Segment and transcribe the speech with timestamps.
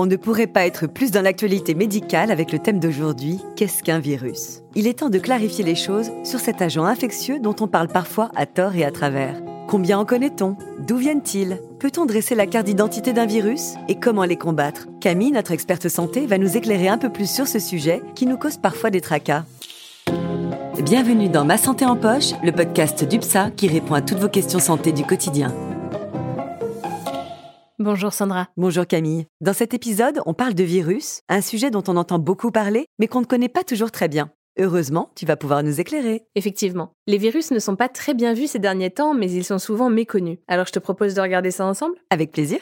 [0.00, 3.98] On ne pourrait pas être plus dans l'actualité médicale avec le thème d'aujourd'hui, qu'est-ce qu'un
[3.98, 4.62] virus?
[4.76, 8.30] Il est temps de clarifier les choses sur cet agent infectieux dont on parle parfois
[8.36, 9.42] à tort et à travers.
[9.66, 10.56] Combien en connaît-on?
[10.86, 11.60] D'où viennent-ils?
[11.80, 13.74] Peut-on dresser la carte d'identité d'un virus?
[13.88, 14.86] Et comment les combattre?
[15.00, 18.36] Camille, notre experte santé, va nous éclairer un peu plus sur ce sujet qui nous
[18.36, 19.46] cause parfois des tracas.
[20.84, 24.60] Bienvenue dans Ma Santé en Poche, le podcast d'UPSA qui répond à toutes vos questions
[24.60, 25.52] santé du quotidien.
[27.80, 28.48] Bonjour Sandra.
[28.56, 29.26] Bonjour Camille.
[29.40, 33.06] Dans cet épisode, on parle de virus, un sujet dont on entend beaucoup parler, mais
[33.06, 34.32] qu'on ne connaît pas toujours très bien.
[34.58, 36.24] Heureusement, tu vas pouvoir nous éclairer.
[36.34, 36.90] Effectivement.
[37.06, 39.90] Les virus ne sont pas très bien vus ces derniers temps, mais ils sont souvent
[39.90, 40.40] méconnus.
[40.48, 42.58] Alors je te propose de regarder ça ensemble Avec plaisir.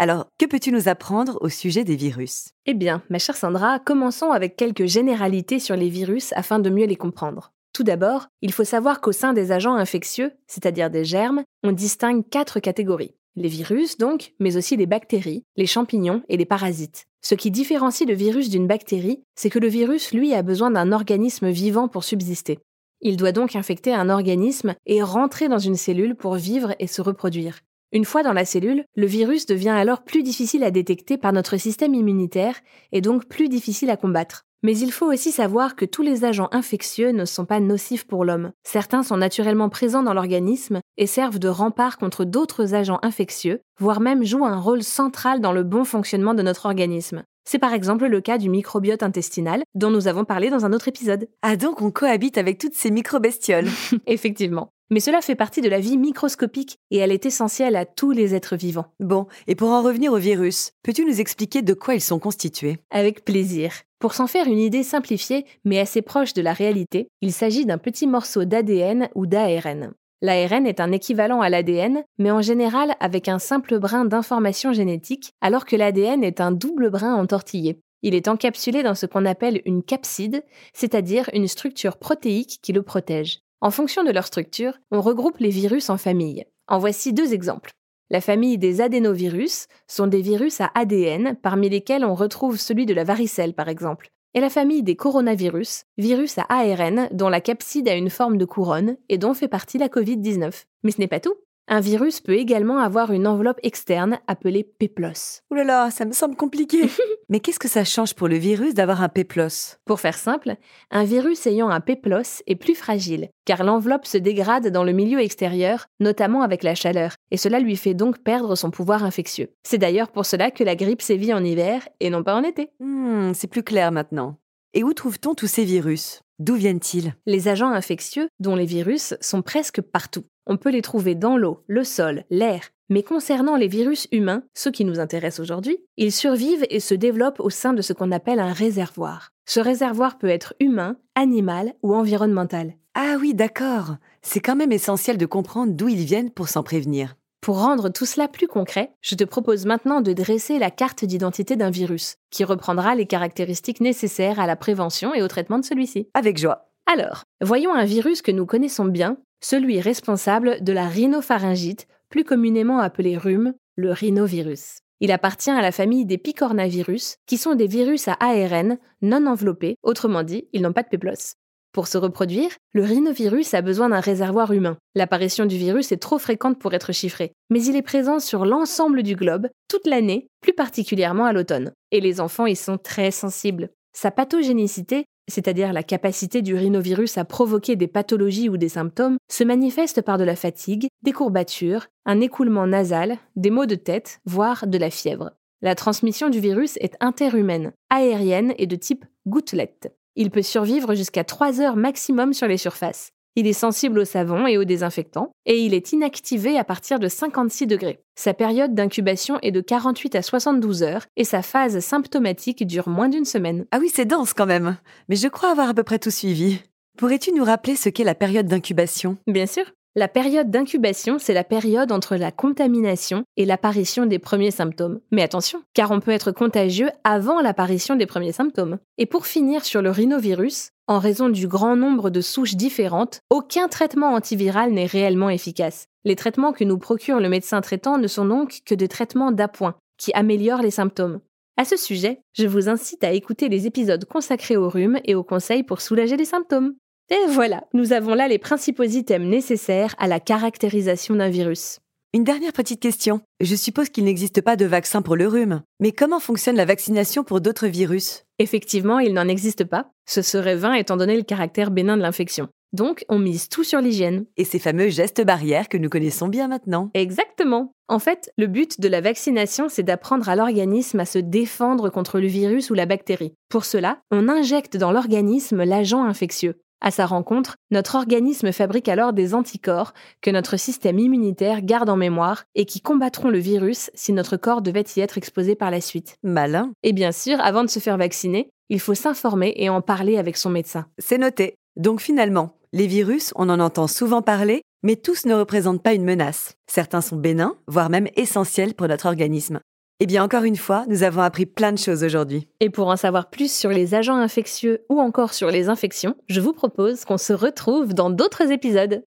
[0.00, 2.48] Alors, que peux-tu nous apprendre au sujet des virus?
[2.66, 6.86] Eh bien, ma chère Sandra, commençons avec quelques généralités sur les virus afin de mieux
[6.86, 7.52] les comprendre.
[7.72, 12.28] Tout d'abord, il faut savoir qu'au sein des agents infectieux, c'est-à-dire des germes, on distingue
[12.28, 17.06] quatre catégories les virus donc, mais aussi les bactéries, les champignons et les parasites.
[17.22, 20.92] Ce qui différencie le virus d'une bactérie, c'est que le virus, lui, a besoin d'un
[20.92, 22.58] organisme vivant pour subsister.
[23.00, 27.02] Il doit donc infecter un organisme et rentrer dans une cellule pour vivre et se
[27.02, 27.60] reproduire.
[27.92, 31.56] Une fois dans la cellule, le virus devient alors plus difficile à détecter par notre
[31.56, 32.56] système immunitaire
[32.92, 34.45] et donc plus difficile à combattre.
[34.62, 38.24] Mais il faut aussi savoir que tous les agents infectieux ne sont pas nocifs pour
[38.24, 38.52] l'homme.
[38.64, 44.00] Certains sont naturellement présents dans l'organisme et servent de rempart contre d'autres agents infectieux, voire
[44.00, 47.22] même jouent un rôle central dans le bon fonctionnement de notre organisme.
[47.48, 50.88] C'est par exemple le cas du microbiote intestinal dont nous avons parlé dans un autre
[50.88, 51.28] épisode.
[51.42, 53.68] Ah donc on cohabite avec toutes ces micro-bestioles
[54.06, 54.70] Effectivement.
[54.90, 58.34] Mais cela fait partie de la vie microscopique et elle est essentielle à tous les
[58.34, 58.92] êtres vivants.
[59.00, 62.78] Bon, et pour en revenir aux virus, peux-tu nous expliquer de quoi ils sont constitués?
[62.90, 63.72] Avec plaisir.
[63.98, 67.78] Pour s'en faire une idée simplifiée mais assez proche de la réalité, il s'agit d'un
[67.78, 69.94] petit morceau d'ADN ou d'ARN.
[70.20, 75.32] L'ARN est un équivalent à l'ADN, mais en général avec un simple brin d'information génétique,
[75.40, 77.80] alors que l'ADN est un double brin entortillé.
[78.02, 80.44] Il est encapsulé dans ce qu'on appelle une capside,
[80.74, 83.40] c'est-à-dire une structure protéique qui le protège.
[83.62, 86.44] En fonction de leur structure, on regroupe les virus en familles.
[86.68, 87.72] En voici deux exemples.
[88.08, 92.94] La famille des adénovirus sont des virus à ADN, parmi lesquels on retrouve celui de
[92.94, 94.10] la varicelle par exemple.
[94.34, 98.44] Et la famille des coronavirus, virus à ARN dont la capside a une forme de
[98.44, 100.66] couronne et dont fait partie la Covid-19.
[100.84, 101.34] Mais ce n'est pas tout.
[101.68, 105.42] Un virus peut également avoir une enveloppe externe appelée péplos.
[105.50, 106.88] Ouh là là, ça me semble compliqué.
[107.28, 110.54] Mais qu'est-ce que ça change pour le virus d'avoir un péplos Pour faire simple,
[110.92, 115.18] un virus ayant un péplos est plus fragile, car l'enveloppe se dégrade dans le milieu
[115.18, 119.50] extérieur, notamment avec la chaleur, et cela lui fait donc perdre son pouvoir infectieux.
[119.64, 122.70] C'est d'ailleurs pour cela que la grippe sévit en hiver et non pas en été.
[122.78, 124.36] Hmm, c'est plus clair maintenant.
[124.72, 126.20] Et où trouve-t-on tous ces virus?
[126.38, 127.14] D'où viennent-ils?
[127.24, 130.24] Les agents infectieux, dont les virus, sont presque partout.
[130.46, 132.70] On peut les trouver dans l'eau, le sol, l'air.
[132.88, 137.40] Mais concernant les virus humains, ceux qui nous intéressent aujourd'hui, ils survivent et se développent
[137.40, 139.32] au sein de ce qu'on appelle un réservoir.
[139.46, 142.74] Ce réservoir peut être humain, animal ou environnemental.
[142.94, 143.96] Ah oui, d'accord.
[144.22, 147.16] C'est quand même essentiel de comprendre d'où ils viennent pour s'en prévenir.
[147.46, 151.54] Pour rendre tout cela plus concret, je te propose maintenant de dresser la carte d'identité
[151.54, 156.08] d'un virus, qui reprendra les caractéristiques nécessaires à la prévention et au traitement de celui-ci.
[156.12, 156.72] Avec joie.
[156.92, 162.80] Alors, voyons un virus que nous connaissons bien, celui responsable de la rhinopharyngite, plus communément
[162.80, 164.80] appelé rhume, le rhinovirus.
[164.98, 169.76] Il appartient à la famille des picornavirus, qui sont des virus à ARN non enveloppés,
[169.84, 171.36] autrement dit, ils n'ont pas de péplos.
[171.76, 174.78] Pour se reproduire, le rhinovirus a besoin d'un réservoir humain.
[174.94, 179.02] L'apparition du virus est trop fréquente pour être chiffrée, mais il est présent sur l'ensemble
[179.02, 181.72] du globe, toute l'année, plus particulièrement à l'automne.
[181.90, 183.68] Et les enfants y sont très sensibles.
[183.92, 189.44] Sa pathogénicité, c'est-à-dire la capacité du rhinovirus à provoquer des pathologies ou des symptômes, se
[189.44, 194.66] manifeste par de la fatigue, des courbatures, un écoulement nasal, des maux de tête, voire
[194.66, 195.32] de la fièvre.
[195.60, 199.94] La transmission du virus est interhumaine, aérienne et de type gouttelette.
[200.16, 203.10] Il peut survivre jusqu'à 3 heures maximum sur les surfaces.
[203.38, 207.06] Il est sensible au savon et aux désinfectants, et il est inactivé à partir de
[207.06, 208.00] 56 degrés.
[208.18, 213.10] Sa période d'incubation est de 48 à 72 heures, et sa phase symptomatique dure moins
[213.10, 213.66] d'une semaine.
[213.72, 214.78] Ah oui, c'est dense quand même.
[215.10, 216.60] Mais je crois avoir à peu près tout suivi.
[216.96, 219.18] Pourrais-tu nous rappeler ce qu'est la période d'incubation?
[219.26, 219.64] Bien sûr.
[219.98, 225.00] La période d'incubation, c'est la période entre la contamination et l'apparition des premiers symptômes.
[225.10, 228.76] Mais attention, car on peut être contagieux avant l'apparition des premiers symptômes.
[228.98, 233.68] Et pour finir sur le rhinovirus, en raison du grand nombre de souches différentes, aucun
[233.68, 235.86] traitement antiviral n'est réellement efficace.
[236.04, 239.76] Les traitements que nous procure le médecin traitant ne sont donc que des traitements d'appoint,
[239.96, 241.20] qui améliorent les symptômes.
[241.56, 245.24] À ce sujet, je vous incite à écouter les épisodes consacrés au rhume et aux
[245.24, 246.74] conseils pour soulager les symptômes.
[247.08, 251.78] Et voilà, nous avons là les principaux items nécessaires à la caractérisation d'un virus.
[252.12, 253.20] Une dernière petite question.
[253.40, 255.62] Je suppose qu'il n'existe pas de vaccin pour le rhume.
[255.78, 258.24] Mais comment fonctionne la vaccination pour d'autres virus?
[258.40, 259.90] Effectivement, il n'en existe pas.
[260.08, 262.48] Ce serait vain étant donné le caractère bénin de l'infection.
[262.72, 264.24] Donc, on mise tout sur l'hygiène.
[264.36, 266.90] Et ces fameux gestes barrières que nous connaissons bien maintenant.
[266.94, 267.72] Exactement.
[267.88, 272.18] En fait, le but de la vaccination, c'est d'apprendre à l'organisme à se défendre contre
[272.18, 273.34] le virus ou la bactérie.
[273.48, 276.56] Pour cela, on injecte dans l'organisme l'agent infectieux.
[276.80, 281.96] À sa rencontre, notre organisme fabrique alors des anticorps que notre système immunitaire garde en
[281.96, 285.80] mémoire et qui combattront le virus si notre corps devait y être exposé par la
[285.80, 286.16] suite.
[286.22, 286.72] Malin.
[286.82, 290.36] Et bien sûr, avant de se faire vacciner, il faut s'informer et en parler avec
[290.36, 290.86] son médecin.
[290.98, 291.54] C'est noté.
[291.76, 296.04] Donc finalement, les virus, on en entend souvent parler, mais tous ne représentent pas une
[296.04, 296.54] menace.
[296.66, 299.60] Certains sont bénins, voire même essentiels pour notre organisme.
[299.98, 302.48] Eh bien, encore une fois, nous avons appris plein de choses aujourd'hui.
[302.60, 306.38] Et pour en savoir plus sur les agents infectieux ou encore sur les infections, je
[306.42, 309.02] vous propose qu'on se retrouve dans d'autres épisodes.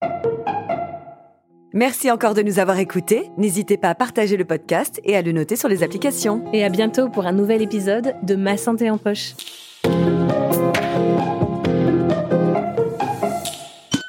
[1.74, 3.28] Merci encore de nous avoir écoutés.
[3.36, 6.42] N'hésitez pas à partager le podcast et à le noter sur les applications.
[6.54, 9.34] Et à bientôt pour un nouvel épisode de Ma santé en poche.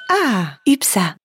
[0.09, 1.17] Ah, UPSA